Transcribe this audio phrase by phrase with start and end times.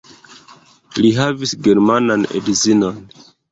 [1.05, 3.01] Li havis germanan edzinon.